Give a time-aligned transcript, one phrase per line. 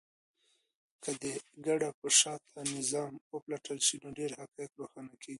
[1.03, 1.25] که د
[1.65, 5.29] کډه په شاته نظام وپلټل سي، نو ډېر حقایق روښانه کيږي.